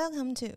[0.00, 0.56] Welcome to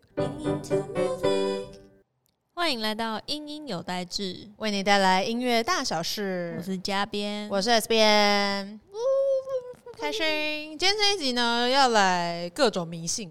[2.54, 6.54] 欢迎来到音音有代志，为你带来音乐大小事。
[6.56, 8.80] 我是嘉编，我是 S 边，
[9.98, 10.24] 开心。
[10.78, 13.30] 今天这一集呢，要来各种迷信，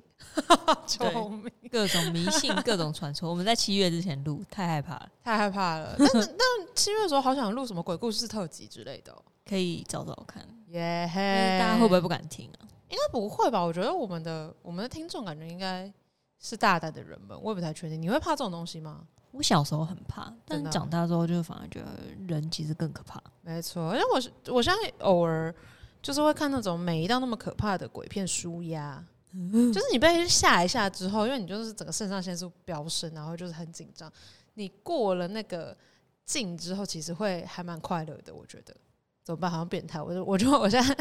[0.85, 1.51] 救命！
[1.71, 3.27] 各种迷信， 各种传说。
[3.27, 5.95] 我们在七月之前录，太害怕了，太害怕了。
[5.97, 6.37] 但是，但
[6.75, 9.17] 七月的时候，好想录什么鬼故事特辑之类的哦。
[9.49, 11.57] 可以找找看，耶嘿！
[11.59, 12.69] 大家会不会不敢听啊？
[12.89, 13.63] 应该不会吧？
[13.63, 15.91] 我觉得我们的我们的听众感觉应该
[16.43, 17.99] 是大胆的人们，我也不太确定。
[17.99, 19.07] 你会怕这种东西吗？
[19.31, 21.87] 我小时候很怕，但长大之后就反而觉得
[22.27, 23.19] 人其实更可怕。
[23.41, 25.55] 没错，因为我是我相信偶尔
[26.01, 29.03] 就是会看那种每一道那么可怕的鬼片舒压，
[29.73, 34.11] 就是你被吓一下之后，因为你就是整个肾上腺素飙升，然后就是很紧张，
[34.53, 35.75] 你过了那个
[36.25, 38.35] 劲之后，其实会还蛮快乐的。
[38.35, 38.75] 我觉得
[39.23, 39.49] 怎么办？
[39.49, 40.95] 好像变态，我就我就我现在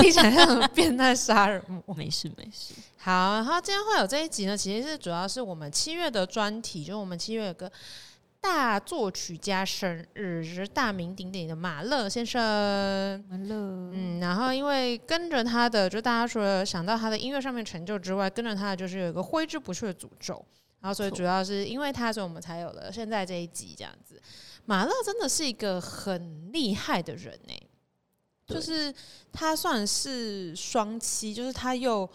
[0.00, 1.82] 听起来像变态杀人魔。
[1.96, 7.70] 没事没事，好，然后今天会有这一集呢，其实是主要是我们七月的专题，就是我们七月有个
[8.40, 12.40] 大作曲家生日，就是大名鼎鼎的马勒先生。
[13.28, 20.44] 马勒，嗯，然后因为跟着他的，就大家除了想到他的音乐上面成就之外，跟着他的就是有一个挥之不去的诅咒。
[20.80, 24.22] 然后所以主要是因为他，所以我们才有了现在这一集这样子。
[24.68, 27.54] 马勒真的是一个很厉害的人呢、
[28.46, 28.94] 就是
[29.32, 32.06] 他算是双栖，就是他又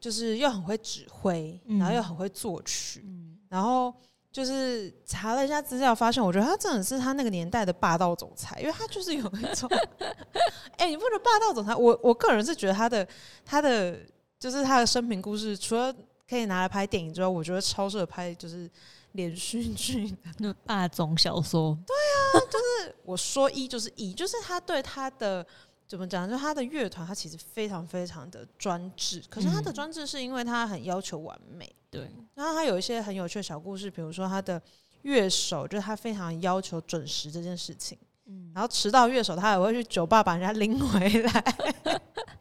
[0.00, 3.94] 就是又很会指挥，然后又嗯很会作曲，嗯，然后
[4.32, 9.70] 就是查了一下资料，发现我觉得他真的是他那个年代的霸道总裁，因为他就是有一种，
[10.78, 11.72] 哎、你不觉得霸道总裁？
[11.72, 13.06] 我我个人是觉得他的
[13.44, 13.96] 他的
[14.40, 15.94] 就是他的生平故事，除了
[16.28, 18.68] 可以拿来拍电影之外，我觉得超适合拍就是
[19.12, 20.14] 连续剧。
[20.38, 25.46] 那霸总小说，对啊，就是我说一就是一，就是他对他的。
[25.88, 26.26] 怎么讲？
[26.26, 29.22] 就他的乐团，他其实非常非常的专制。
[29.28, 34.62] 可是他的嗯专制是因为他很要求完美，对，然后他有一些很有趣的小故事，比如说他的
[35.02, 37.98] 乐手，就是他非常要求准时这件事情。
[38.24, 41.44] 嗯，然后迟到乐手，他也会去酒吧把人家拎回来，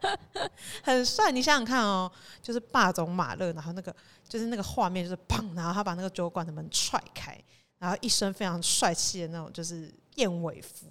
[0.84, 1.32] 很帅。
[1.32, 3.96] 你想想看哦，就是霸总马勒，然后那个
[4.28, 7.38] 就是那个画面就是砰，然后他把那个酒馆的门踹开，
[7.80, 10.88] 然后一身非常帅气的那种就是燕尾服，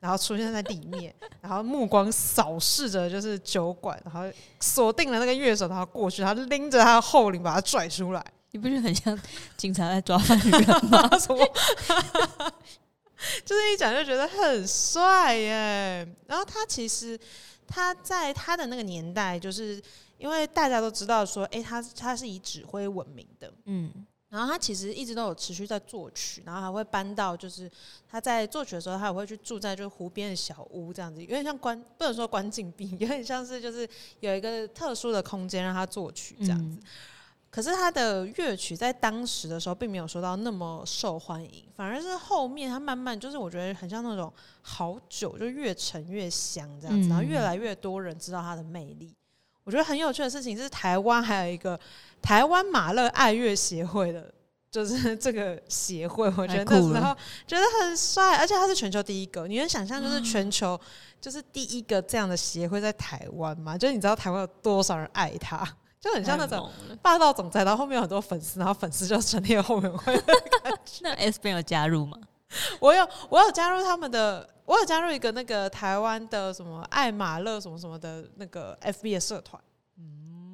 [0.00, 4.22] 然后出现在里面，然后目光扫视着就是酒馆，然后
[4.60, 8.24] 锁定了那个乐手，然后过去，他拎着他的后领把他拽出来。
[8.54, 9.18] 你不是很像
[9.56, 11.08] 警察在抓犯人吗？
[11.18, 11.38] 什么？
[13.46, 16.06] 就是一讲就觉得很帅耶。
[16.26, 17.18] 然后他其实
[17.74, 19.82] 他在他的那个年代，就是
[20.18, 23.50] 因为大家都知道说，诶，他他是以指挥闻名的。
[23.64, 23.90] 嗯，
[24.28, 27.70] 然后他其实一直都有持续在作曲，然后还会搬到就是
[28.06, 33.88] 他在作曲的时候，他也会去住在就是湖边的小屋这样子，有点像关不能说关禁闭，有点像是就是
[34.20, 36.78] 有一个特殊的空间让他作曲这样子。
[36.78, 36.86] 嗯
[37.52, 44.32] 可是他的乐曲在当时的时候并没有受到那么受欢迎，反而是后面他慢慢就是我觉得很像那种
[44.62, 49.14] 好酒，就越陈越香这样子，嗯然后越来越多人知道他的魅力。
[49.64, 51.78] 我觉得很有趣的事情是，台湾还有一个
[52.22, 54.32] 台湾马勒爱乐协会的，
[54.70, 57.14] 就是这个协会， 我觉得那时候
[57.46, 59.46] 觉得很帅，而且他是全球第一个。
[59.46, 60.80] 你能想象，就是全球
[61.20, 63.76] 就是第一个这样的协会在台湾吗？
[63.76, 65.64] 就是你知道台湾有多少人爱他，
[66.02, 66.68] 就很像那种
[67.00, 70.12] 霸道总裁，然后后面有很多粉丝，然后粉丝就成立了后援会。
[71.00, 72.18] 那 S 边有加入吗？
[72.80, 79.62] 我有我有加入他们的，我有加入一个那个台湾的什么爱马乐什么什么的那个 FB 的社团。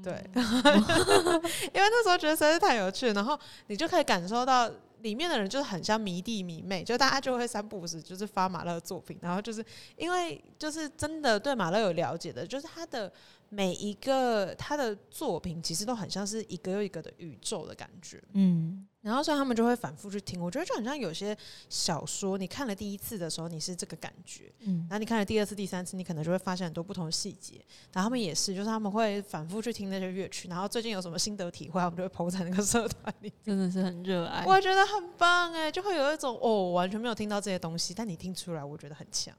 [0.01, 3.37] 对， 因为那时候觉得实在是太有趣，然后
[3.67, 4.71] 你就可以感受到
[5.01, 9.63] 里面的人就是很像迷弟迷妹，就大家就会三不五时就是发马勒的作品，然后就是
[9.97, 13.13] 因为就是真的对马勒有了解的，就是他的
[13.51, 18.23] 每一个他的作品其实都很像是一个又一个的宇宙的感觉。
[18.35, 21.37] 嗯，然后所以他们就会反复去听，我觉得就很像有些
[21.69, 27.57] 小说，你看了第一次的时候你是这个感觉，嗯然后你看了第二次、第三次，你可能就会发现很多不同的细节。
[27.93, 33.33] 然后他们也是，就是他们会反复去听那些乐曲，然后最近有什么心得体会，他们就会 PO 在那个社团里。
[33.43, 34.45] 真的是很热爱。
[34.45, 39.35] 我觉得很棒哎，就会有一种哦，我完全没有听到这些东西，但你听出来，我觉得很强，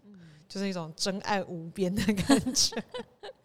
[0.48, 2.76] 就是一种真爱无边的感觉。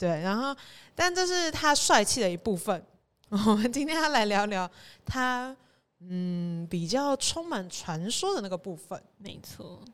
[0.00, 0.56] 对，然后
[0.94, 2.82] 但这是他帅气的一部分。
[3.28, 4.68] 我们今天要来聊聊
[5.04, 5.54] 他
[5.98, 9.00] 嗯比较充满传说的那个部分。
[9.18, 9.84] 没错，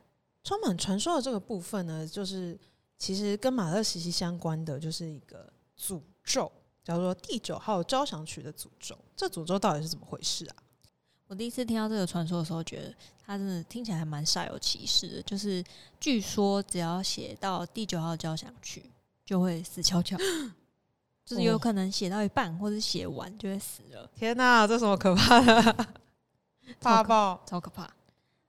[0.45, 2.57] 充满传说的这个部分呢，就是
[2.97, 6.51] 其实跟马勒息息相关的，就是一个诅咒，
[6.85, 8.97] 叫做第九号交响曲的诅咒。
[9.17, 10.57] 这诅咒到底是怎么回事啊？
[11.27, 12.95] 我第一次听到这个传说的时候，觉得
[13.27, 15.23] 它真的听起来还蛮煞有其事的。
[15.25, 15.63] 就是
[15.99, 18.89] 据说只要写到第九号交响曲，
[19.27, 20.17] 就会死翘翘。
[21.27, 24.09] 就是有可能写到一半或者写完就会死了。
[24.15, 25.87] 天哪，这什么可怕的？
[26.81, 27.93] 怕爆，超可怕。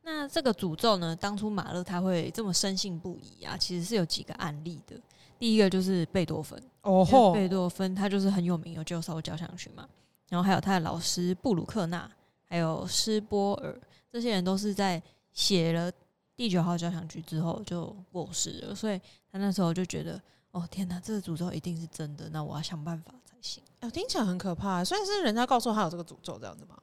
[0.03, 1.15] 那这个诅咒呢？
[1.15, 4.95] 当初马勒他会这么深信不疑啊，其实是有几个案例的。
[5.39, 9.87] 第一个就是贝多芬，哦吼，贝多芬他就是很有名，有九首交响曲嘛。
[10.29, 12.09] 然后还有他的老师布鲁克纳，
[12.45, 13.75] 还有施波尔，
[14.11, 15.01] 这些人都是在
[15.33, 15.91] 写了
[16.35, 18.75] 第九号交响曲之后就过世了。
[18.75, 18.99] 所以
[19.31, 20.21] 他那时候就觉得，
[20.57, 23.61] 哦天哪，这个诅咒一定是真的，那我要想办法才行。
[23.81, 24.83] 哦，听起来很可怕。
[24.83, 26.75] 虽然是人家告诉他有这个诅咒这样子吗？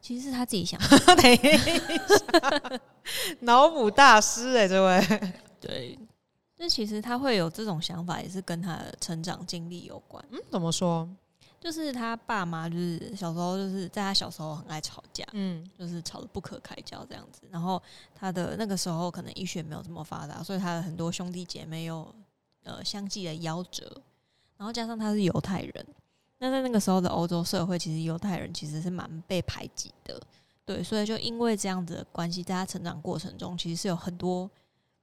[0.00, 0.80] 其实是他自己想。
[1.16, 2.80] 等一下，
[3.40, 5.30] 脑补大师哎，这位。
[5.60, 5.98] 对。
[6.56, 10.22] 那其实他会有这种想法，也是跟他的成长经历有关。
[10.30, 11.08] 嗯，怎么说？
[11.60, 17.42] 就是他爸妈就是小时候就是在他小时候很爱吵架，嗯，就是吵得不可开交这样子。
[17.50, 17.80] 然后
[18.14, 22.14] 他的那个时候可能医学没有这么发达，所以他的很多兄弟姐妹有
[22.70, 24.00] 呃相继的夭折。
[24.56, 25.86] 然后加上他是犹太人，
[26.38, 30.20] 那在那个时候的欧洲社会，其实犹太人其实是蛮被排挤的。
[30.64, 34.50] 对，所以就因为这样子的关系，在他成长过程中，其实是有很多。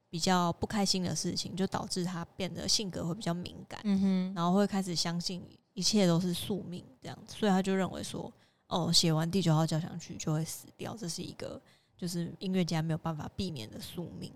[0.10, 5.44] 比较不开心的事情，就导致他变得性格会比较敏感，嗯哼，然后会开始相信
[5.74, 8.32] 一切都是宿命这样子，所以他就认为说，
[8.68, 11.62] 哦，写完第九号交响曲就会死掉，这是一个
[11.98, 14.32] 就是音乐家没有办法避免的宿命。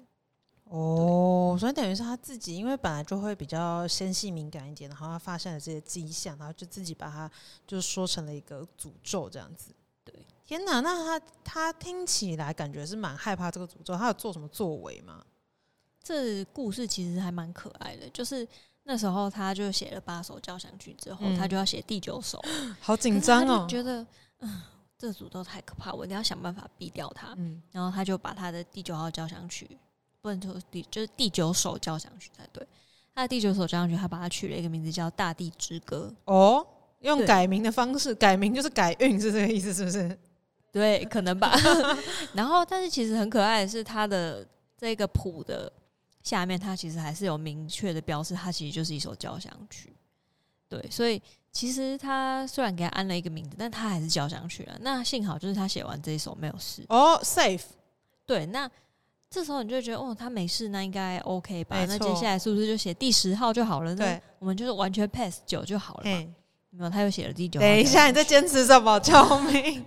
[0.71, 7.29] 哦，所以等于是他自己，因为本来就会比较纤细敏感一点，然后他发现了这些迹象，然后就自己把它
[7.68, 9.75] 就是说成了一个诅咒这样子。
[10.06, 15.21] 对，天哪，那他他听起来感觉是蛮害怕这个诅咒，他有做什么作为吗？
[16.01, 18.47] 这故事其实还蛮可爱的，就是
[18.83, 22.41] 那时候他就写了八首交响曲之后，他就要写第九首，
[22.79, 24.07] 好紧张哦，觉得
[24.39, 24.62] 嗯，
[24.97, 27.33] 这诅咒太可怕，我一定要想办法避掉它。
[27.38, 29.77] 嗯，然后他就把他的第九号交响曲，
[30.21, 32.65] 不能说第就是第九首交响曲才对，
[33.13, 36.13] 他的第九首交响曲，他把它取了一个名字叫《大地之歌》。
[36.31, 36.65] 哦，
[37.00, 40.18] 用改名的方式，改名就是改运，是这个意思，是不是？
[40.71, 41.53] 对，可能吧。
[42.33, 44.47] 然后，但是其实很可爱的是，他的
[44.77, 45.71] 这个谱的。
[46.24, 49.91] 下面它其实还是有明确的标示，它其实就是一首交响曲。
[50.69, 51.19] 对，所以
[51.51, 54.77] 其实他虽然给他安了一个名字，但他还是交响曲了。
[54.81, 57.63] 那幸好就是他写完这一首没有事哦，safe。
[58.24, 58.69] 对，那
[59.31, 61.78] 这时候你就觉得哦，他没事，那应该 OK 吧？
[61.86, 63.95] 那接下来是不是就写第十号就好了？
[63.95, 66.28] 对，我们就是完全 pass 九就好了嘛。
[66.72, 67.57] 没有，他又写了第九。
[67.60, 69.00] 等一下，你在坚持什么？
[69.00, 69.83] 救命！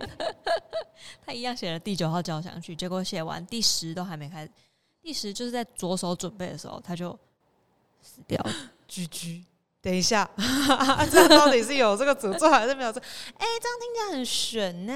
[1.23, 4.51] 他一样写了第九号交响曲，结果写完第十都还没开始。
[5.01, 7.17] 第十就是在着手准备的时候，他就
[8.01, 8.51] 死掉了。
[8.87, 9.43] 居居，
[9.79, 10.27] 等一下，
[11.11, 12.91] 这到底是有这个诅咒还是没有？
[12.91, 14.93] 这哎，这样听起来很悬呢。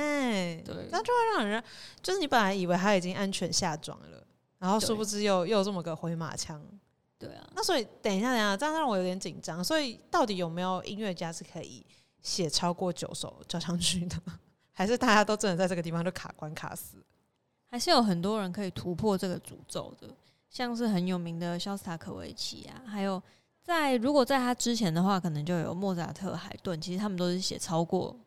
[0.66, 1.64] 对，那就会让人
[2.02, 4.24] 就是你本来以为他已经安全下庄了，
[4.60, 6.62] 然后殊不知又又这么个回马枪。
[7.18, 9.62] 对啊，那所以等一下，等一下，这样让我有点紧张。
[9.64, 11.86] 所以到底有没有音乐家是可以
[12.22, 14.16] 写超过九首交响曲的？
[14.72, 16.96] 还是大家都真的在这个地方就卡关卡死？
[17.66, 20.08] 还是有很多人可以突破这个诅咒的，
[20.50, 23.22] 像是很有名的肖斯塔科维奇啊，还有
[23.62, 28.18] 在如果在他之前的话，可能就有莫扎特、海顿，其实他们都是写超过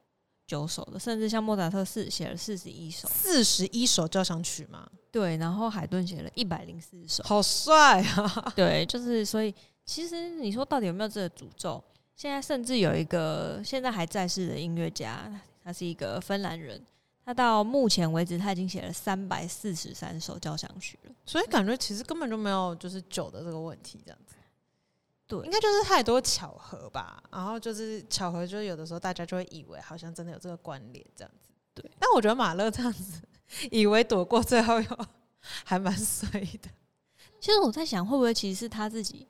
[0.47, 4.89] 九首的，甚至像莫扎特四写了四十一首，四十一首交响曲嘛。
[5.11, 8.53] 对，然后海顿写了一百零四首，好帅啊！
[8.57, 9.55] 对，就是所以
[9.85, 11.83] 其实你说到底有没有这个诅咒？
[12.15, 15.31] 现在甚至有一个现在还在世的音乐家，
[15.63, 16.83] 他是一个芬兰人。
[17.25, 24.32] 他到目前为止，他已经写了三百四十三首交响曲了，所以感觉其实根本就没有就是酒的这个问题，这样子。
[25.41, 27.23] 对，应该就是太多巧合吧。
[27.31, 31.51] 然后就是巧合，就是有的时候大家就会以为好像真的有这个关联，这样子。
[31.75, 31.91] 对。
[31.99, 33.23] 但我觉得马勒这样子，
[33.71, 34.99] 以为躲过，最后又
[35.65, 36.69] 还蛮衰的。
[37.41, 39.27] 其实我在想，会不会其实是他自己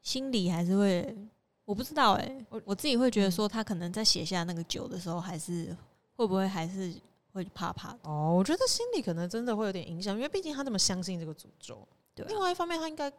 [0.00, 1.16] 心里还是会，
[1.64, 5.76] 我不知道哎，我我自己会觉得说，他可能在写下那个酒的时候，还是。
[6.14, 6.94] 会不会还是
[7.32, 7.98] 会怕怕的？
[8.02, 11.88] 哦，我觉得心里可能真的会有点影响，因为毕竟他这么相信这个诅咒。
[12.14, 13.10] 对，另外一方面，他应该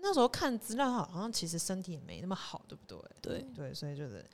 [0.00, 2.98] 那时候看资料，好像其实身体也没那么好，对不对？
[3.20, 4.24] 对对，所以就是，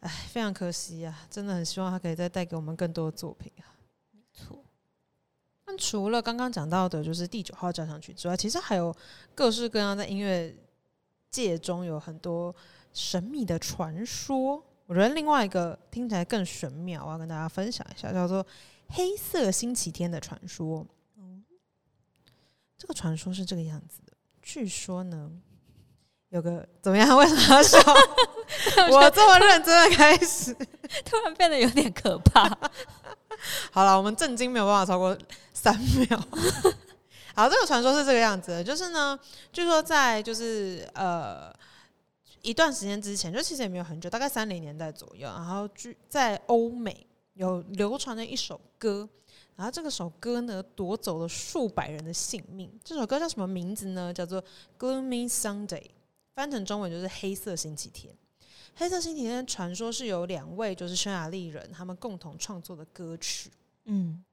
[0.00, 1.26] 哎，非常可惜啊！
[1.30, 3.64] 真的很希望他可以再带给我们更多的作品啊。
[4.10, 4.64] 没错。
[5.66, 8.94] 那除了刚刚讲到的，就是第九号交响曲之外，其实还有
[9.34, 10.54] 各式各样在音乐
[11.30, 12.54] 界中有很多
[12.92, 14.62] 神秘的传说。
[14.86, 18.44] 我觉得另外一个听起来更玄妙，我要跟大家分享一下，叫做
[18.90, 20.86] “黑色星期天”的传说。
[22.76, 24.11] 这个传说是这个样子的：
[24.42, 25.30] 据说呢，
[26.30, 27.16] 有个怎么样？
[27.16, 27.78] 为什么要笑？
[28.90, 30.52] 我这么认真的开始，
[31.06, 32.48] 突然变得有点可怕。
[33.72, 35.16] 好了，我们震惊没有办法超过
[35.54, 36.20] 三秒。
[37.34, 39.18] 好，这个传说是这个样子的，就是呢，
[39.52, 41.50] 据说在就是呃。
[42.44, 49.08] 一段时间之前，就其实也没有很久，大概三零年代左右，然后据在欧美有流传的一首歌，
[49.56, 52.70] 然后这个首歌呢夺走了数百人的性命。
[52.82, 54.12] 这首歌叫什么名字呢？
[54.12, 54.42] 叫做
[54.78, 55.68] 《Gloomy Sunday》，
[56.34, 58.14] 翻成中文就是“黑色星期天”。
[58.74, 63.50] 黑色星期天传说是由两位就是匈牙利人他们共同创作的歌曲。
[63.84, 64.24] 嗯。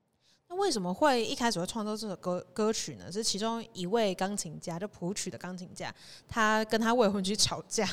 [0.52, 3.12] 那为什么会一开始会创作这首歌歌曲呢？
[3.12, 5.94] 是其中一位钢琴家，就谱曲的钢琴家，
[6.28, 7.88] 他跟他未婚妻吵架，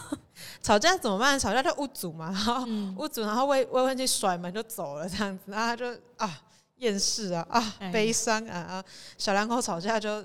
[0.62, 1.38] 吵架怎么办？
[1.38, 2.64] 吵架就屋主嘛，然后
[2.96, 5.84] 屋主，然后未未婚妻甩门就走了，这样子，然后他就
[6.16, 6.42] 啊
[6.80, 8.84] 厌世啊啊悲伤啊啊，
[9.16, 10.22] 小两口吵架就，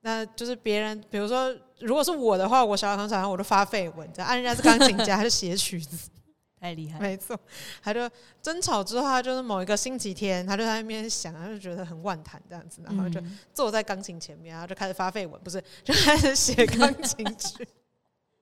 [0.00, 6.10] 那就是别人，比如说如果是我的话，我小两口吵架我都发绯闻，这样，人家是钢琴家，他就写曲子。
[6.60, 7.34] 太厉害，没错，
[7.82, 8.06] 他就
[8.42, 13.18] 争吵之后，他就是某一个星期天，他就在那边想，他就觉得很万谈这样子，然后就
[13.54, 17.66] 坐在钢琴前面，然后就开始发废文，不是，就开始写钢琴 曲。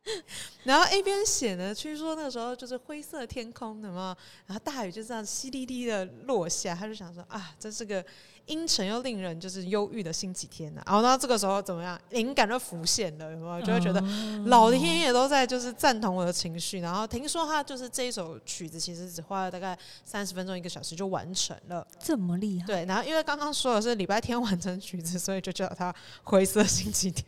[0.65, 8.05] 然后一边写呢，据说那个时候就是灰色天空的嘛，然后大雨就这样淅沥沥的落下，他就想说啊，这是个
[8.47, 10.83] 阴沉又令人就是忧郁的星期天呐。
[10.87, 13.63] 然后到这个时候怎么样，灵感就浮现了，有没有？
[13.63, 14.01] 就会觉得
[14.47, 16.81] 老天爷都在就是赞同我的情绪。
[16.81, 22.67] 然后听说他就是这一首曲子，其实只花了大概三十分钟一个小时就完成了，这么厉害？
[22.67, 22.85] 对。
[22.87, 27.25] 然后因为刚刚说的是礼拜天完成曲子，所以就叫它灰色星期天，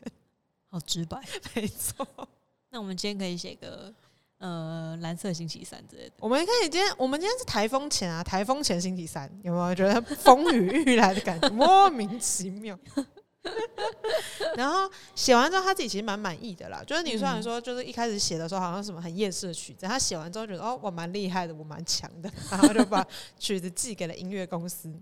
[0.70, 1.20] 好直白，
[1.54, 2.06] 没错。
[2.70, 3.92] 那我们今天可以写个
[4.38, 6.12] 呃蓝色星期三之类的。
[6.18, 11.48] 我们可以今天，我们今天是台风前啊，台风前星期三，有没有觉得 风雨欲来的感觉？
[11.50, 12.78] 莫名其妙。
[14.54, 16.82] 然后写完之后，他自己其实蛮满意的啦。
[16.86, 23.04] 就是你虽然说，就是一开始写的时候好像什么很厌世的曲子，他写完之后觉得哦，我蛮厉害的，我蛮强的，然后就把
[23.38, 24.92] 曲子寄给了音乐公司。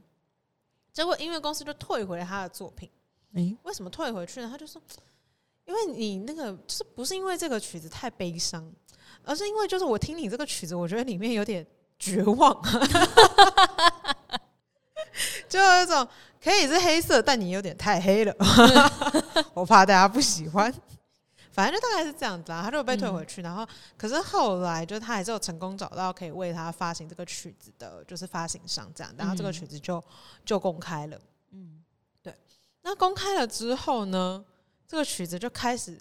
[0.92, 2.88] 结果音乐公司就退回了他的作品。
[3.34, 4.48] 诶，为什么退回去呢？
[4.50, 4.80] 他就说。
[5.68, 8.72] 因为你那个就是不是因为这个曲子太悲伤，
[9.22, 11.64] 而是因为就是我听你这个曲子，我觉得里面有点
[11.98, 12.58] 绝望，
[15.46, 16.08] 就有一种
[16.42, 18.34] 可以是黑色，但你有点太黑了，
[19.52, 20.72] 我怕大家不喜欢。
[21.50, 23.66] 反正就大概是这样子啊，他就被退回去，然后
[23.98, 30.02] 可是后来就他还是有成功找到可以为他发行这个曲子的，就是发行商这样，然后这个曲子就
[30.46, 31.20] 就公开了。
[31.50, 31.82] 嗯，
[32.22, 32.34] 对。
[32.80, 34.42] 那公开了之后呢？
[34.88, 35.96] 这个曲子就开始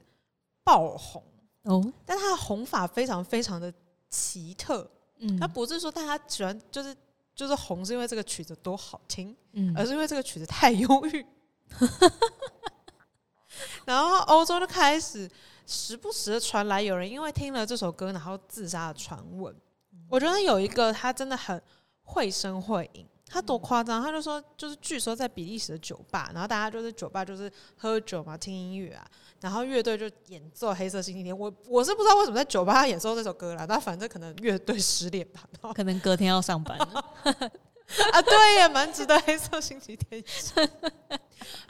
[0.63, 1.22] 爆红
[1.63, 3.72] 哦，但它的红法非常非常的
[4.10, 6.96] 奇特，嗯，它不是说大家喜欢就是
[7.36, 11.25] 就是红是因为这个曲子多好听，嗯，而是因为这个曲子太忧郁，
[13.86, 15.29] 然后欧洲就开始
[15.65, 19.53] 时不时的传来有人因为听了这首歌然后自杀的传闻，
[20.10, 21.62] 我觉得有一个他真的很
[22.03, 23.06] 绘声绘影。
[23.29, 24.01] 他多夸张！
[24.01, 29.05] 他就说，就是据说在比利时的酒吧，然后大家就是酒吧就是喝酒嘛，听音乐啊，
[29.41, 31.36] 然后乐队就演奏《黑色星期天》。
[31.38, 35.41] 我我是不知道为什么在酒吧演奏这首歌啦，但反正可能乐队失恋吧，
[35.75, 40.22] 可能隔天要上班啊，对也蛮值得《黑色星期天》。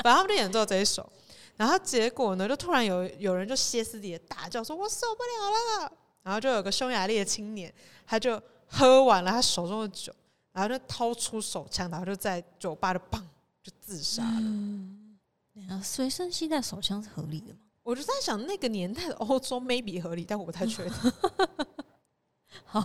[0.04, 1.12] 反正他们就演奏这一首，
[1.56, 5.92] 然后结果呢，就突然有有人就歇斯底里大叫说：“我受不了了！”
[6.24, 7.74] 然后就有个匈牙利的青年，
[8.06, 10.14] 他就喝完了他手中的酒。
[10.58, 13.24] 然后就掏出手枪，然后就在酒吧的棒
[13.62, 15.84] 就自杀了。
[15.84, 17.60] 随身携带手枪是合理的吗？
[17.84, 20.94] 我就在想，那个年代的欧洲 maybe 合理，但我不太确定。
[22.66, 22.82] 好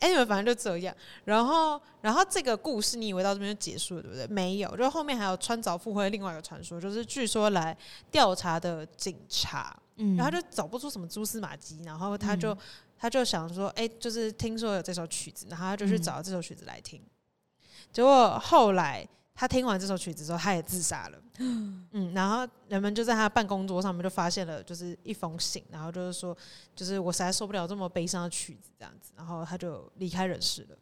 [0.00, 0.94] ，anyway，反正就这样。
[1.24, 4.26] 然后，然后这个故事你以为到这边就结束了，对不对？
[4.26, 7.74] 没有，就后面还有穿凿附会另外一个传说，就是据说来
[8.10, 12.54] 调查的警察，嗯，然后就找不出什么蛛丝马迹，然后他就
[12.98, 17.02] 他就想说，哎，就是听说有这首曲子，然后他就去找这首曲子来听。
[17.94, 21.18] 结果后来他听完这首曲子之后，他也自杀了。
[21.38, 26.36] 嗯，然后人们就在他办公桌上面就发现了，就是一封信，然后就是说，
[26.76, 30.76] 就是我实在受不了这么悲伤的曲子这样子，然后他就离开人世了。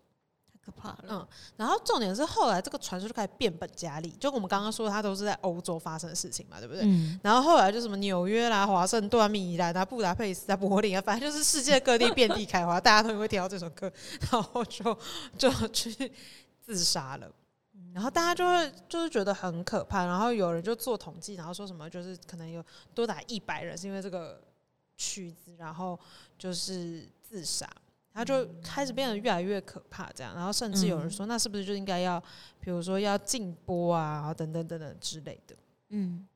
[0.53, 1.05] 太可怕了。
[1.09, 1.27] 嗯，
[1.57, 6.83] 然后重点是后来这个传说就开始变本加厉，就我们刚刚说，它都是在欧洲发生的事情嘛，对不对？
[6.85, 7.19] 嗯。
[7.23, 13.91] 然后后来就什么纽约啦、华盛顿、米兰啊、布达佩斯啊、柏林啊，反正就是世界各地遍地开花，大家都会听到这首歌，
[14.31, 14.99] 然后就
[15.39, 16.13] 就去。
[16.73, 17.31] 自杀了，
[17.93, 22.65] 然后大家就会就是觉得很可怕，然后有人就做统计，然后说什么就是可能有
[22.95, 24.41] 多达一百人是因为这个
[24.97, 25.99] 曲子，然后
[26.39, 27.69] 就是自杀，
[28.15, 32.19] 他就开始变得越来越可怕，这样，然后甚至有人说，那是不是就应该要，
[32.59, 35.55] 比如说要禁播啊，等等等等之类的，
[35.91, 36.27] 嗯，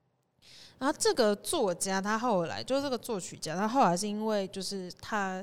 [0.78, 5.42] 然后这个作家他后来就是这个作曲家，他后来是因为就是他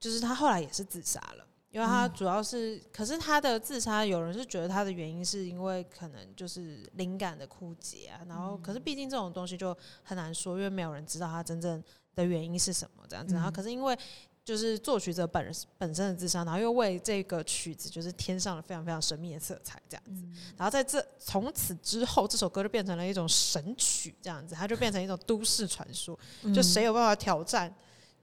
[0.00, 1.46] 就是他后来也是自杀了。
[1.74, 8.20] 因为他主要是，可是他的自杀，有人是觉得他的原因是因为可能就是灵感的枯竭啊。
[8.28, 11.82] 然后，可是毕竟这种东西就很难说，因为没有人知道他真正
[12.14, 13.34] 的原因是什么这样子。
[13.34, 13.98] 然后可是因为
[14.44, 20.22] 就是作曲者本人本身的自杀，然后又为这个曲子就是添上了非常非常神秘的色彩这样子。
[20.56, 26.16] 然后在这从此之后，这首歌就变成了一种神曲这样子，它就变成一种都市传说，
[26.54, 27.74] 就谁有办法挑战。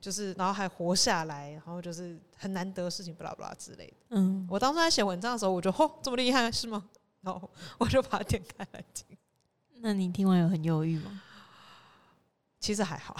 [0.02, 3.94] 就是然后还活下来，然后就是很难得的事情，不啦不啦之类的。
[4.10, 6.84] 嗯，我当初在写文章的时候，我就吼，这么厉害是吗？
[7.22, 9.06] 然后我就把它点开来听。
[9.76, 11.22] 那你听完有很忧郁吗？
[12.60, 13.16] 其实还好，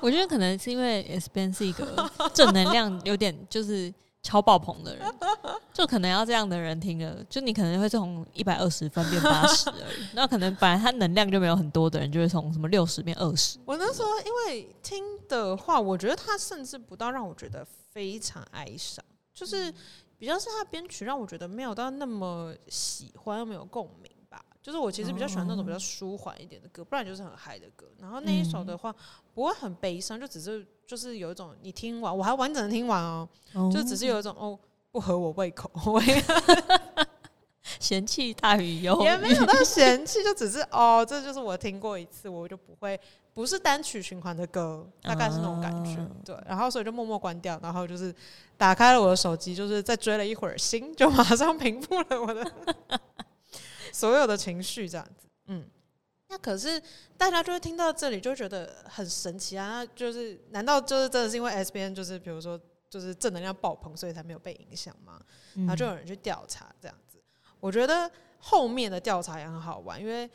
[0.00, 5.14] 我觉得可能是因为 S Ben 是一个正能量有点就是超爆棚的人，
[5.72, 10.06] 就可能要这样的人听了，就你可能会从一百二十分变八十而已。
[10.12, 13.58] 那可能本来他能量就没有很多的人，就会从什么六十变二十。
[13.64, 19.72] 我那时候因为听的话，我觉得他甚至不到让我觉得非常哀伤，就是
[20.18, 24.44] 比较是他编曲让我觉得没有到那么喜欢，又没有共鸣吧。
[24.60, 27.86] 就是我其实比较喜欢那种比较舒缓一点的歌，不然就是很嗨的歌。
[28.00, 28.94] 然后那一首的话
[29.32, 33.28] 不会很悲伤，就只是就是有一种你听完我还完整的听完哦，
[33.70, 34.58] 就只是有一种哦
[34.90, 35.70] 不合我胃口，
[37.78, 42.98] 嫌弃大于忧，也没有到嫌弃，就只是哦这就是我听过一次，我就不会
[43.34, 45.98] 不是单曲循环的歌，大概是那种感觉。
[46.24, 48.12] 对，然后所以就默默关掉，然后就是
[48.56, 52.50] 打开了我的手机，就是再追了一会儿心，就马上平复了我的。
[53.92, 55.77] 所有的情绪这样子，嗯，那
[56.40, 56.80] 可是
[57.16, 59.84] 大家就会听到这里就觉得很神奇啊！
[59.86, 65.20] 就是难道就是真的是因为 S B N 就是比如说就是正能量爆棚，所以才没有被影响吗？
[65.54, 67.18] 然后就有人去调查这样子。
[67.60, 70.30] 我觉得后面的调查也很好玩，因为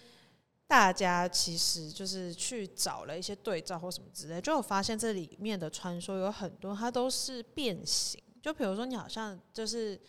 [0.67, 8.22] 大家其实就是去找了一些对照或什么之类，就有发现这里面的传说有很多它都是变形。
[8.41, 10.00] 就比如说你好像就是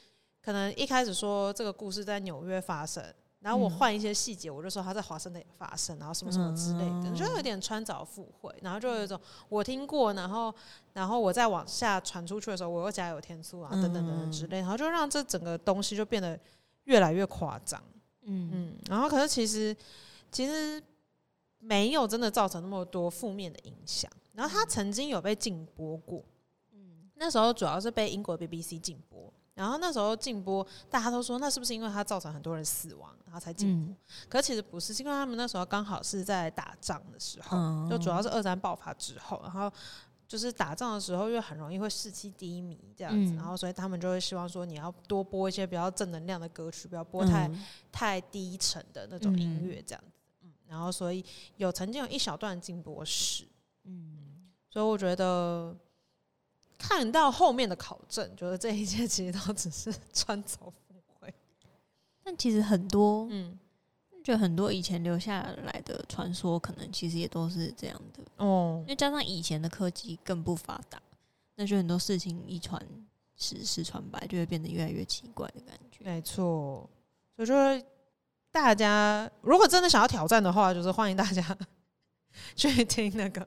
[0.42, 3.02] 可能一开始说这个故事在纽约发生。
[3.44, 9.20] 然后我换一些细节，我就说他在华盛顿也发生，然后什么什么之类的，就有点穿凿附会，然后就有一种
[9.50, 10.52] 我听过，然后
[10.94, 16.40] 然后我再往下传出去的时候，我又加油添醋啊，等等等等之类，然后就让这整个东西就变得
[16.84, 17.78] 越来越夸张，
[18.22, 18.48] 嗯。
[18.50, 19.76] 嗯，然后可是其实
[20.33, 20.83] 其实
[21.59, 26.24] 没有真的造成那么多负面的影响，然后他曾经有被禁播过，
[26.72, 29.30] 嗯，那时候主要是被英国 BBC 禁播。
[29.55, 33.95] 然后那时候禁播，大家都说那是不是因为它造成很多人死亡，然后才禁播？
[34.29, 39.73] 可其实不是，是因为他们那时候刚好是在打仗的时候，就主要是二战爆发之后，然后
[40.27, 47.49] 就是打仗的时候又很容易会士气低迷这样子，然后所以他们就会希望说你要多播一些比较正能量的歌曲，不要播太
[47.93, 50.19] 太低沉的那种音乐这样子。
[50.43, 51.25] 嗯，然后所以
[51.59, 53.47] 有曾经有一小段禁播史，
[53.85, 55.77] 嗯，所以我觉得。
[56.78, 60.72] 看到后面的考证， 觉得这一切其实都只是穿凿附
[61.20, 61.32] 会。
[62.22, 63.58] 但其实很多，嗯，
[64.22, 68.78] 就很多以前留下来的传说，可能其实也都是这样的哦。
[68.82, 71.00] 因为加上以前的科技更不发达，
[71.56, 72.80] 那就很多事情一传
[73.37, 76.04] 十，十传百，就会变得越来越奇怪的感觉。
[76.04, 76.88] 没错，
[77.37, 77.82] 所以说
[78.50, 81.56] 大家如果真的想要挑战的话，就是欢迎大家
[82.56, 83.46] 去听那个。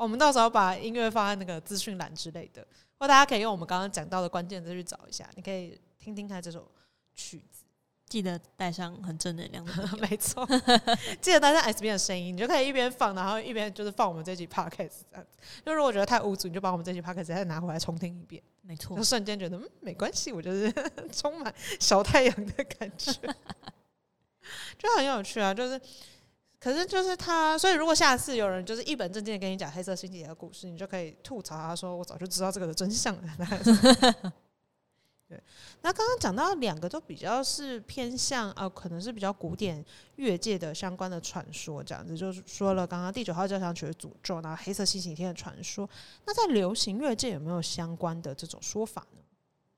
[0.00, 2.66] 我们到时候把音乐放在那个资讯栏之类的，
[2.98, 5.28] 或大家可以用我们刚刚讲到的关键字去找一下。
[5.36, 6.66] 你可以听听看这首
[7.14, 7.64] 曲子，
[8.06, 9.72] 记得带上很正能量的。
[10.00, 10.46] 没错，
[11.20, 15.36] 记得带上 S B 的声音，你就可以一边放，然后一边就是放我们这集 podcast 这样子。
[15.66, 18.42] 就如果觉得太无助，你就把我们这集 podcast 再拿回来重听一遍。
[18.62, 20.72] 没错，就瞬间觉得嗯没关系，我就是
[21.12, 23.12] 充满小太阳的感觉，
[24.78, 25.78] 就很有趣啊，就是。
[26.60, 33.36] 可是就是他，所以如果下次有人就是一本正经的跟你讲黑色星期一的故事，你就可以吐槽他说：“我早就知道这个的真相了。”
[35.26, 35.42] 对。
[35.80, 39.82] 那刚刚讲到两个都比较是偏向呃，可能是比较古典
[40.16, 45.88] 乐界的相关的传说，这样子就是说了刚刚第九号交响曲的诅咒，然后黑色星期天的传说。
[46.26, 49.22] 那在流行乐界有没有相关的这种说法呢？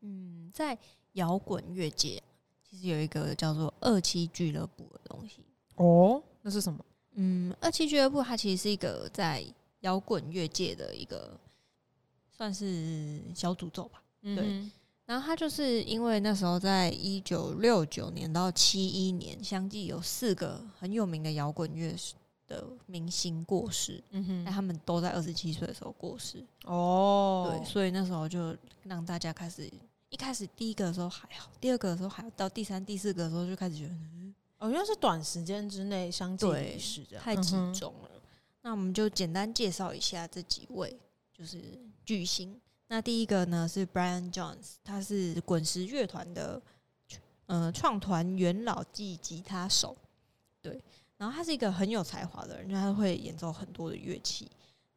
[0.01, 0.77] 嗯，在
[1.13, 2.21] 摇滚乐界
[2.69, 5.45] 其实有一个叫做二期俱乐部的东西
[5.77, 6.21] 哦。
[6.43, 6.85] 那是什么？
[7.15, 9.45] 嗯，二七俱乐部它其实是一个在
[9.81, 11.39] 摇滚乐界的一个
[12.31, 14.03] 算是小诅咒吧。
[14.23, 14.71] 对，
[15.05, 21.95] 然后它就是因为那时候在一九六九年到七一年，相继有四个很有名的摇滚乐
[22.47, 24.03] 的明星过世。
[24.11, 26.43] 嗯哼，他们都在二十七岁的时候过世。
[26.65, 29.71] 哦，对，所以那时候就让大家开始，
[30.09, 33.95] 一开始第一个的时候还好，第二个的时候还好到第三、第四个的时候就开始觉得。
[34.63, 38.11] 哦，因为是短时间之内相继离世，这样太集中了。
[38.61, 40.97] 那我们就简单介绍一下这几位，
[41.37, 41.61] 就是
[42.05, 42.61] 巨星。
[42.87, 46.63] 那第一个呢是 Brian Jones，他是滚石乐团的
[47.47, 49.97] 呃创团元老级吉他手。
[50.61, 50.81] 对，
[51.17, 54.49] 然后他是一个很有才华的人，就他会演奏很多的乐器。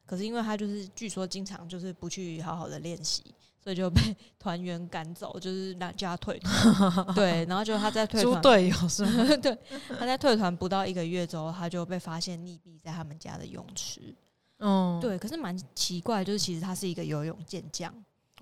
[0.06, 3.24] 可是因为他就是据说经常就是不去好好的练习，
[3.60, 4.02] 所以就被
[4.40, 7.06] 团员赶走，就是让叫他退团。
[7.16, 9.26] 对，然后就他在退团队友是吗？
[9.42, 9.58] 对，
[9.98, 14.16] 他在退团不到一个月之后，他就被发现溺毙在他们家的泳池。
[14.60, 17.94] 嗯，对，可是蛮奇怪，就是其实他是一个游泳健将。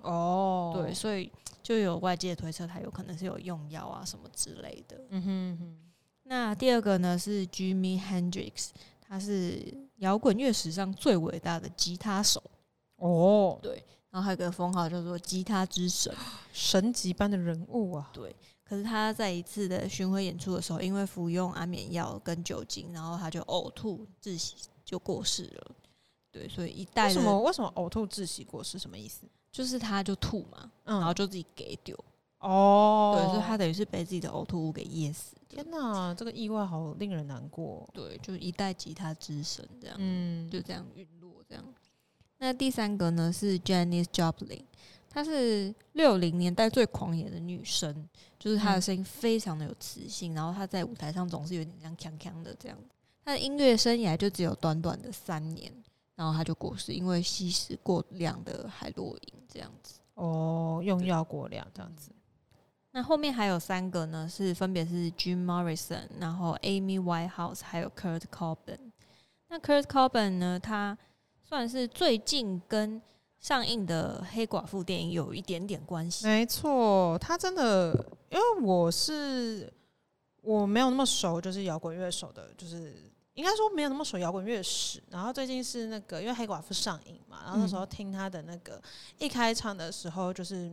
[0.02, 5.00] 哦，对，所以就有外界推测他有可能是有用药啊什么之类的。
[5.08, 5.78] 嗯哼哼。
[6.26, 8.70] 那第二个呢是 Jimmy Hendrix，
[9.06, 12.42] 他是摇滚乐史上最伟大的吉他手。
[12.96, 16.14] 哦，对，然后还有个封号叫做“吉他之神
[16.52, 18.10] ”，神级般的人物啊。
[18.12, 25.70] 对，可是他在一次的巡回演出的时候，因为服用安眠药跟酒精，然后他就呕吐窒息，就过世了。
[26.30, 28.78] 对，所以一代为什么为什么呕吐窒息过世？
[28.78, 29.26] 什么意思？
[29.52, 31.96] 就是他就吐嘛，然后就自己给丢
[32.44, 35.34] 哦，对，所以他等于是被自己的呕吐物给噎死。
[35.48, 37.88] 天哪，这个意外好令人难过。
[37.92, 41.64] 对，就一代吉他之神这样，嗯，就这样陨落这样。
[42.38, 44.64] 那第三个呢是 Janis Joplin，
[45.08, 52.76] 她是六零年代最狂野的女生，就是她的声音非常的有磁性，然后她在舞台上总是有点像锵锵的这样。
[53.24, 55.72] 她的音乐生涯就只有短短的三年。
[56.16, 59.98] 然后她就过世，因为吸食过量的海洛因这样子。
[60.14, 62.10] 哦，用药过量这样子。
[62.94, 68.78] 那后面还有三个呢，是分别是 Jim Morrison，然后 Amy Whitehouse，还有 Kurt Cobain。
[69.48, 70.96] 那 Kurt Cobain 呢，他
[71.42, 73.02] 算是最近跟
[73.40, 76.24] 上映的黑寡妇电影有一点点关系。
[76.24, 77.92] 没错，他真的，
[78.30, 79.70] 因为我是
[80.40, 82.94] 我没有那么熟，就是摇滚乐手的，就是。
[83.34, 88.80] 应该说没有那么熟摇滚乐史，然后最近是那个因为黑寡妇上映嘛，然后那时候听他的那个
[89.18, 90.72] 一开场的时候就是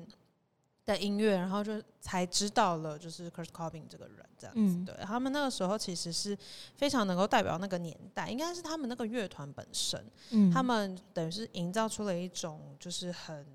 [0.86, 4.84] 的音乐，然后就才知道了就是 Kurt Cobain 这个人这样子。
[4.86, 6.38] 对他们那个时候其实是
[6.76, 10.04] 非常能够代表那个年代，应该是他们那个乐团本身，
[10.52, 13.46] 他们等于是营造出了一种就是很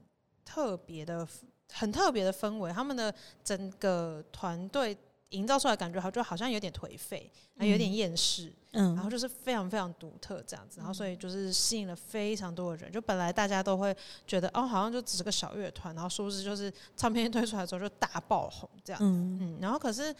[0.44, 1.26] 特别的、
[1.72, 4.96] 很特别的氛围，他们的整个团队。
[5.30, 12.92] 营造出来感觉好，就好像有点颓废，还有点厌世，嗯，然后就是非常非常独特这样子，然后所以就是吸引了非常多的人。
[12.92, 13.94] 就本来大家都会
[14.26, 20.14] 觉得，哦，好像就只是个小乐团，然后殊不知就是唱片推出来之后就大爆红这样子，嗯，然后可是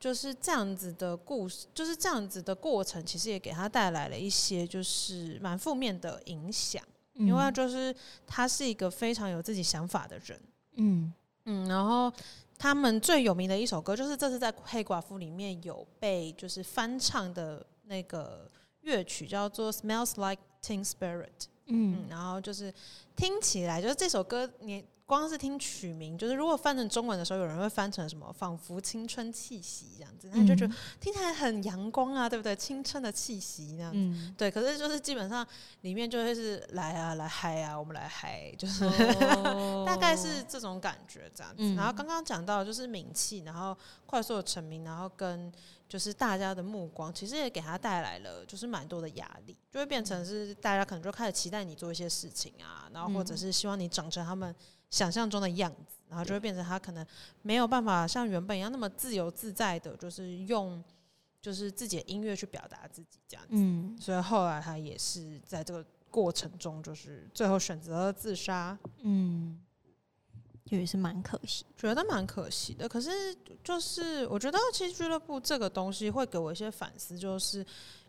[0.00, 6.82] 就是这样子的故事，就是这样子的过程，其实也给他带来了一些就是蛮负面的影响，
[7.14, 7.94] 因为就是
[8.26, 10.40] 他是一个非常有自己想法的人，
[10.76, 11.12] 嗯
[11.48, 12.12] 嗯，然后。
[12.60, 21.22] 他们最有名的一首歌，就是这次在《黑寡妇》里面有被就是翻唱的那个乐曲，叫做《Smells Like Teen Spirit》。
[21.66, 22.74] 嗯，然后就是
[23.14, 24.84] 听起来，就是这首歌你。
[25.08, 32.54] 光是听曲名，就是如果翻成中文的时候，有人会翻成什么“仿佛青春气息”这样子，那就觉得听起来很阳光啊，对不对？
[32.54, 34.50] 青春的气息那样子，对。
[34.50, 35.46] 可是就是基本上
[35.80, 38.84] 里面就会是来啊，来嗨啊，我们来嗨，就是
[39.86, 41.74] 大概是这种感觉这样子。
[41.74, 45.50] 然后刚刚讲到就是名气，然后快速的成名，然后跟
[45.88, 54.54] 就是大家的目光，其实也给他带来了就是蛮多的压力，就会变成是大家可能就开始期待你做一些事情啊，然后或者是希望你长成他们。
[54.90, 57.06] 想象中的样子，然后就会变成他可能
[57.42, 60.82] 没有办法像原本一样那么自由自在的，就是用
[61.42, 63.50] 就是自己的音乐去表达自己这样子。
[63.52, 68.78] 嗯，所以后来他也是在这个过程中，就是最后选择了自杀。
[69.02, 69.60] 嗯，
[70.64, 72.88] 也是蛮可惜，觉得蛮可惜的。
[72.88, 77.64] 可是就是我觉得其实俱乐部这个东西会给我一些反思，就是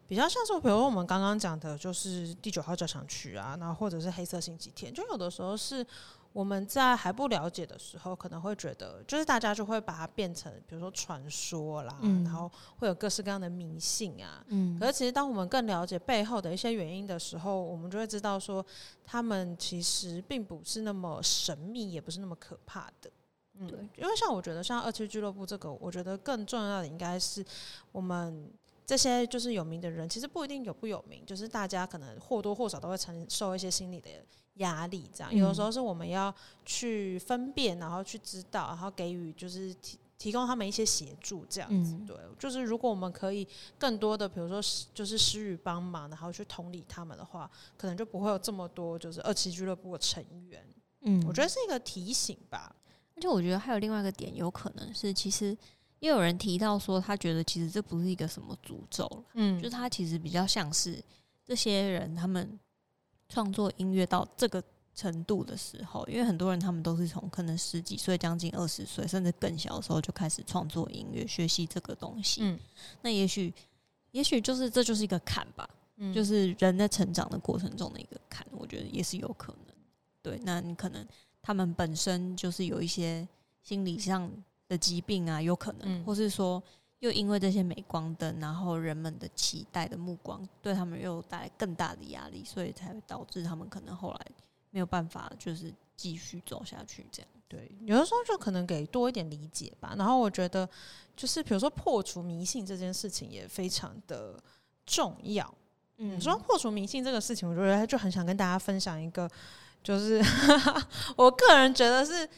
[0.08, 5.86] 比较像是比如说我们刚刚讲的，就是第九号交响曲啊，然后或者是黑色星期天，就有的时候是。
[6.32, 14.44] 我们在还不了解的时候，可能会觉得，就是大家就会把它变成，比如说传说啦，然后会有各式各样的迷信啊。
[14.48, 14.80] 嗯。
[14.80, 18.64] 可是其实，当我们更了解背后的一些原因的时候，我们就会知道说，
[19.04, 23.10] 他们其实并不是那么神秘，也不是那么可怕的。
[23.56, 23.90] 嗯。
[23.98, 27.44] 因为像我觉得，像二七俱乐部这个，我觉得更重要的应该是
[27.92, 28.52] 我们
[28.86, 34.10] 这些就是有名的人，其实不一定有不有名，就是大家可能或多或少都会承受一些心理的。
[34.60, 36.34] 压力这样，有的时候是我们要
[36.66, 42.16] 去分辨，然后去知道，然后给予就是提提供他们一些协助，这样子对。
[42.38, 44.62] 就是如果我们可以更多的，比如说
[44.94, 50.62] 就是施予帮忙，然后去同理他们的话，可能就不会有这么多就是二期俱乐部的成员。
[51.02, 52.76] 嗯，我觉得是一个提醒吧。
[53.16, 55.58] 而且我觉得还有另外一个点，有可能是其实
[56.00, 61.02] 也有人提到说，他觉得其实这不是一个什么诅咒嗯，就是他其实比较像是
[61.46, 62.60] 这些人他们。
[63.30, 64.62] 创作音乐到这个
[64.94, 72.42] 程度的时候，因为很多人他们都是从可能十几岁、将近二十岁，甚至更小的时候就开始创作音乐、学习这个东西。
[72.44, 72.60] 嗯，
[73.02, 73.54] 那也许，
[74.12, 75.70] 也许就是这就是一个坎吧。
[76.16, 79.76] 就是人在成长的过程中的一个坎，我觉得也是有可能。
[80.22, 81.06] 对，那你可能
[81.42, 83.28] 他们本身就是有一些
[83.62, 84.32] 心理上
[84.70, 86.64] 的疾病啊，有可能，或是说
[87.00, 94.26] 又因为这些镁光灯，然后人们的期待的目光对他们又带来更大的压力，所以才会导致他们可能后来
[94.72, 97.06] 没有办法就是继续走下去。
[97.12, 99.96] 这样，对，有的时候就可能给多一点理解吧。
[99.98, 100.68] 然后我觉得，
[101.16, 104.38] 就是比如说破除迷信这件事情也非常的
[104.86, 105.54] 重要。
[105.98, 109.30] 嗯，说破除迷信这个事情，我觉得就很想跟大家分享一个。
[109.82, 110.22] 就是
[111.16, 112.30] 我个人觉得是，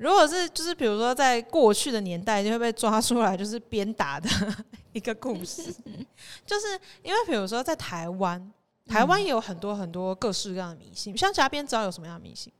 [0.00, 4.30] 如果是就是比如说在过去的年代就会被抓出来就是鞭打的
[4.92, 5.62] 一个故事，
[6.46, 6.66] 就是
[7.02, 8.50] 因为比如说在台湾，
[8.86, 12.50] 台湾也有很多很多各式各样的迷信，像嘉宾知道有什么样的迷信？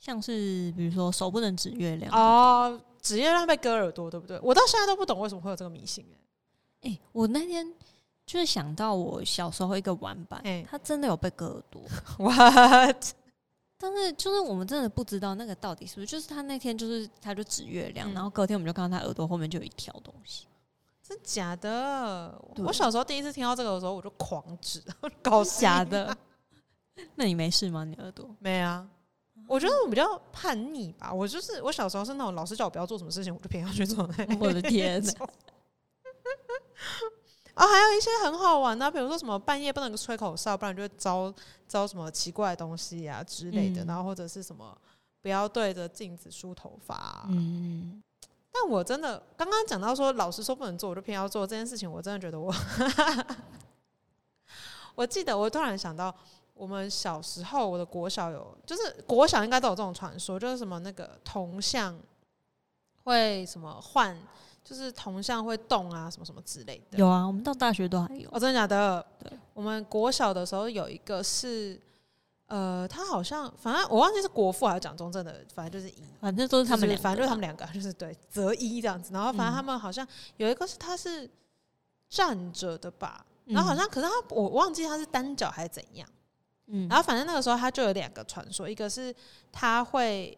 [0.00, 4.36] 像是比如说手不能指月亮哦，指月亮被割耳朵，对不对？
[4.42, 6.04] 我到现在都不懂为什么会有这个迷信
[6.82, 7.72] 哎，哎，我那天
[8.26, 11.82] 就是想到我小时候一个玩伴，哎，他真的有被割耳朵，
[12.18, 13.04] what？
[13.80, 20.46] 但是就是我们真的不知道那个到底是不是，就是他那天就是他就指月亮，然后隔天我们就看到他耳朵后面就有一条东西，
[21.00, 22.36] 真假的？
[22.56, 24.82] 我小时候第一次听到这个的时候，我就狂指，
[25.22, 26.16] 搞假的。
[27.14, 27.84] 那你没事吗？
[27.84, 28.84] 你耳朵没啊？
[29.46, 34.02] 我觉得我比较叛逆吧，我就是我小时候是那种老师叫我不要做什么事情，我就偏要去做。
[34.40, 35.00] 我的天！
[37.58, 41.34] 啊，还有一些很好玩的，比如说什么半夜不能吹口哨，不然就会招
[41.66, 43.84] 招什么奇怪的东西呀之类的。
[43.84, 44.78] 然后或者是什么
[45.20, 47.26] 不要对着镜子梳头发。
[47.28, 48.00] 嗯，
[48.52, 51.90] 但我真的刚刚讲到说，老师说不能做，我就偏要做这件事情。
[51.90, 52.54] 我真的觉得我，
[54.94, 56.14] 我记得我突然想到，
[56.54, 61.98] 我们小时候我的国小有，就是国小应该都有这种传说，就是什么那个铜像
[63.02, 64.16] 会什么换。
[64.68, 66.98] 就是铜像会动啊，什么什么之类的。
[66.98, 68.28] 有啊，我们到大学都还有。
[68.30, 69.02] 哦，真的假的？
[69.18, 71.80] 对，我们国小的时候有一个是，
[72.48, 79.14] 呃，他好像反正我忘记是国父还是蒋中正的，反正就是一，反正都是他们反正就是他们两个，就是对择一这样子。
[79.14, 81.26] 然后反正他们好像有一个是他是
[82.10, 86.06] 站着的吧，然后好像可是他我忘记他是单脚还是怎样。
[86.66, 89.14] 嗯，然后反正那个时候他就有两个传说，一个是
[89.50, 90.36] 他会。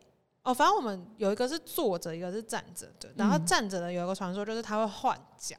[0.51, 3.09] 哦，反正我们有一个是坐着，一个是站着的。
[3.17, 5.57] 然后站着的有一个传说，就是他会换脚；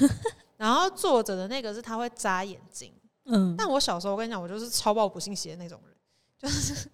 [0.58, 2.92] 然后坐着的那个是他会眨眼睛。
[3.24, 5.96] 嗯，但我小时候我跟你讲，我就是超爆不信邪的那种人。
[6.38, 6.90] 就是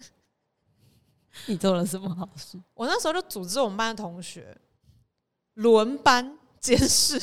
[1.47, 2.61] 你做了什么好事？
[2.75, 4.57] 我那时候就组织我们班的同学
[5.55, 7.21] 轮班监视。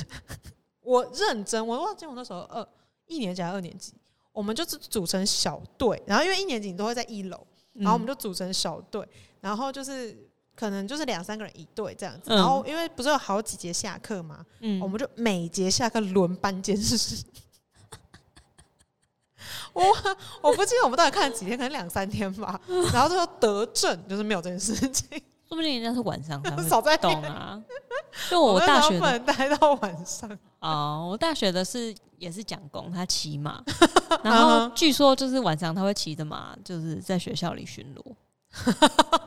[0.82, 2.68] 我认真，我忘记我那时候二
[3.06, 3.94] 一年级还是二年级，
[4.32, 6.02] 我们就是组成小队。
[6.06, 7.46] 然后因为一年级你都会在一楼，
[7.78, 9.08] 然后我们就组成小队。
[9.40, 10.18] 然后就是
[10.56, 17.24] 可能就是两三个人一队这样子，然后因为不是有好几节下课嘛，嗯，我们就每节下课轮班监视。
[19.74, 19.84] 我
[20.42, 22.60] 我不记得我们到底看了几天，可能两三天吧。
[22.92, 27.62] 然后最后得证就是没有这件事情，说不定人家是晚上少 在懂啊。
[28.30, 30.30] 就我大学不能待到晚上
[30.60, 33.64] 哦，我大学的是也是讲工，他骑马，
[34.24, 38.16] 然后据说就是晚上他会骑着马，就是在学校里巡逻。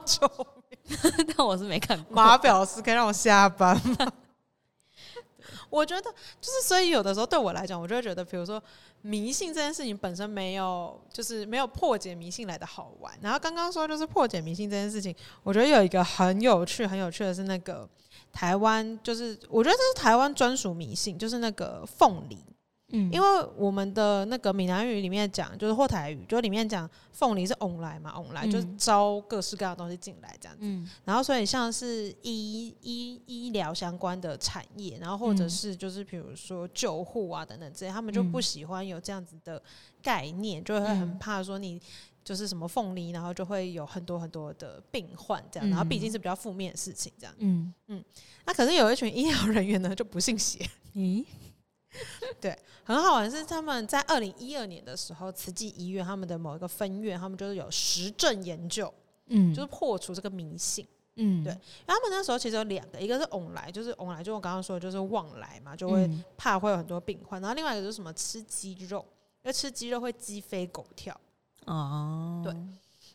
[0.04, 0.26] 救
[0.70, 1.26] 命！
[1.36, 2.16] 但我是没看过。
[2.16, 4.12] 马表示可以让我下班吗？
[5.70, 8.62] 我觉得就是，所以有的时候对我来讲，我就会觉得，比如说
[9.02, 13.16] 迷信这件事情本身没有，就是没有破解迷信来的好玩。
[13.22, 17.88] 然后刚刚说就是破解迷信这件事情，我觉得有一个很有趣、很有趣的是那个
[18.32, 22.38] 台湾，就是我觉得这是台湾专属迷信，就是那个凤梨。
[22.92, 23.26] 嗯，因为
[23.56, 30.64] 我们的那个闽南语里面讲，就是或台语，就里面讲凤梨是翁来嘛，翁来就是招各式各样的东西进来这样子。
[30.64, 39.62] 嗯，然后所以像是医医医疗相关的产业，然后或者是就是比如说救护啊等等这些，他们就不喜欢有这样子的
[40.02, 41.80] 概念，就会很怕说你
[42.24, 47.34] 就是什么凤梨，然后就会有很多很多的病患这样，然后毕竟是比较负面的事情这样。
[47.38, 47.72] 嗯。
[47.86, 48.04] 嗯，
[48.46, 50.68] 那可是有一群医疗人员呢就不信邪。
[50.94, 51.24] 咦？
[52.40, 58.92] 对，很好玩是他们在二零一二年的时候，慈济医院他们的某一个分院，他们就是有实证研究，
[59.26, 61.52] 嗯，就是破除这个迷信，嗯，对。
[61.86, 67.40] 他们那时候其实有两个，一个是往来，就是往来，就我刚刚说的就是往来嘛，就会怕会有很多病患。
[67.40, 69.04] 然后另外一个就是什么吃鸡肉，
[69.42, 71.18] 因为吃鸡肉会鸡飞狗跳，
[71.66, 72.54] 哦，对。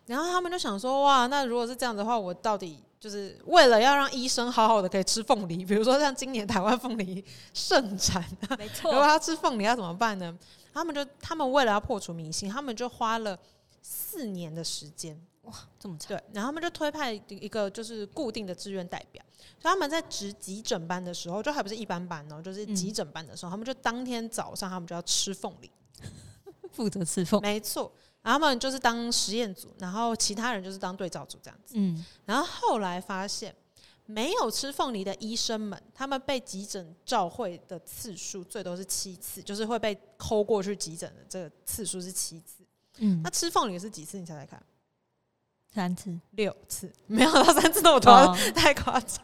[0.08, 2.84] 然后他们就想说，哇，那如果是这样的话，我到底？
[3.06, 8.26] 就是为了要让医生好好的可以吃凤梨， 比如说像今年台湾凤梨盛产，
[8.58, 8.92] 没错。
[8.92, 10.36] 如果要吃凤梨要怎么办呢？
[10.74, 13.38] 他们就他们为了要破除迷信，他们就花了
[13.80, 16.18] 四年的时间，哇，这么长。
[16.18, 19.24] 对，然后他们就推派一个就是固定的志愿代表，
[19.62, 25.70] 所以他们在值急诊班的时候，就还不是一般班哦，就是急诊班的时候，他们就当天早上他们就要吃凤梨。
[26.74, 27.94] 负责吃凤，没错。
[28.26, 31.76] 然后他们就是当实验组，然后其他人就是当对照组这样子。
[31.78, 33.56] 嗯，然后后来发现，
[34.08, 42.66] 没有吃凤梨的医生们，他们被急诊召会的次数最多是七次，就是会被抠过去急诊的这个次数是七次。
[42.98, 44.18] 嗯，那吃凤梨是几次？
[44.18, 44.60] 你猜猜看？
[45.72, 49.24] 三次、六次，没有到三次那么多， 太夸张。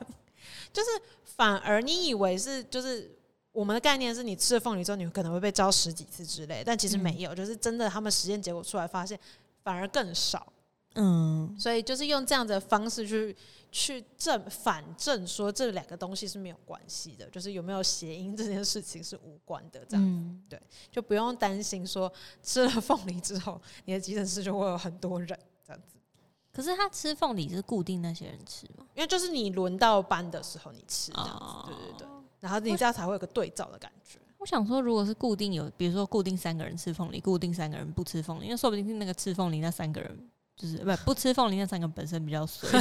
[0.72, 0.90] 就是
[1.24, 3.18] 反而你以为是就是。
[3.52, 9.20] 我们的概念是你吃了凤梨之后，你可能会被招十几次之类，但其实没有，就是真的，他们实验结果出来发现
[9.64, 10.52] 反而更少。
[10.96, 13.34] 嗯，所以就是用这样的方式去
[13.72, 20.62] 去证反证说这两个东西是没有关系的，就是有没有谐音这件事情是无关的，这样子对，
[20.92, 22.12] 就不用担心说
[22.44, 25.28] 吃了凤梨之后你的急诊室就会有很多人
[25.66, 25.96] 这样子。
[26.52, 28.86] 可是他吃凤梨是固定那些人吃吗？
[28.94, 32.08] 因为就是你轮到班的时候你吃这样子，对对对。
[32.41, 34.19] 然后你这样才会有个对照的感觉。
[34.39, 42.67] 我想说，如果是固定有，比如说固定三个人吃凤梨，固定三个人不吃凤梨，因为说不定是那个吃凤梨那三个人，就是不不吃凤梨那三个本身比较衰。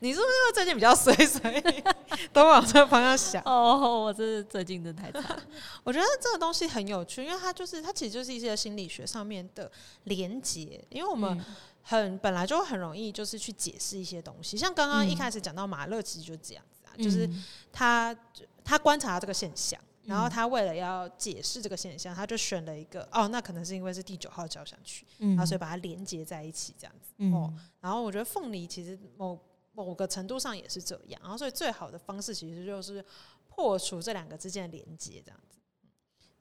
[0.00, 1.62] 你是不是最近比较衰，所以
[2.32, 3.42] 都往这个方向想？
[3.44, 5.38] 哦，我真是最近真的太惨。
[5.84, 9.70] 我觉得这个东西很有趣，因为它就是它其实就是一些心理学上面的
[10.04, 11.44] 连接，因为我们
[11.82, 16.64] 很本来就很容易就是去解释一些东西，像刚刚一开始讲到马勒，其实就这样。
[16.96, 17.28] 就是
[17.72, 18.16] 他，
[18.64, 27.52] 他观察这个现象，然后他为了要解释这个现象，他就选了一个哦，那可能是因为是第九号交响曲，然后所以把它连接在一起这样子哦。
[27.80, 29.38] 然后我觉得凤梨其实某
[29.72, 33.04] 某个程度上也是这样，然后所以最好的方式其实就是
[33.48, 35.58] 破除这两个之间的连接这样子。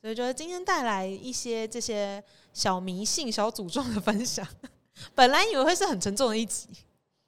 [0.02, 4.48] 所以觉得今天带来一些这些小迷信、小诅咒的分享，
[5.16, 6.70] 本来以为会是很沉重的一集，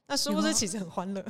[0.06, 1.26] 那殊不知其实很欢乐。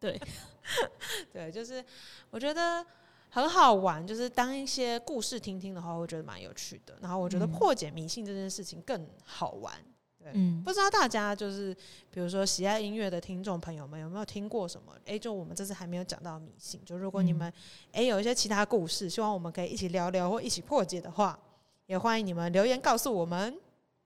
[0.00, 0.20] 对。
[1.32, 1.84] 对，就是
[2.30, 2.84] 我觉得
[3.30, 6.96] 很好玩，就是当一些故事听听的话，我觉得蛮有趣的。
[7.00, 9.74] 然后我觉得破解迷信这件事情更好玩。
[10.18, 11.74] 对，嗯，不知道大家就是
[12.10, 14.94] 比如说喜爱音乐的听众朋友们有没有听过什么？
[15.04, 17.52] 哎，就我们这次还没有讲到迷信，就如果你们
[17.92, 21.38] 哎有一些其他故事，希望我们可以一起聊聊或一起破解的话，
[21.86, 23.54] 也欢迎你们留言告诉我们。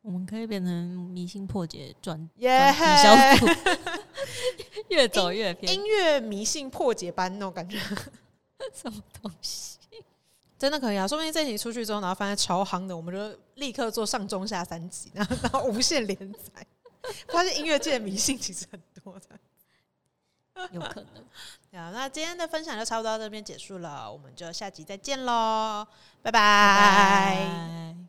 [0.01, 3.47] 我们可以变成迷信破解专专小组。
[4.88, 7.79] 越走越偏，音乐迷信破解班那种感觉，
[8.74, 9.79] 什么东西？
[10.59, 11.07] 真的可以啊！
[11.07, 16.66] 说不定这集出去之后，然后发现超夯的，我们就立刻做上中下三集，然后然后无限连载。
[17.29, 21.24] 发现音乐界的迷信其实很多的，有可能。
[21.81, 25.87] 好，那今天的分享就差不多到这边结束了，我们就下集再见喽，
[26.22, 28.08] 拜拜。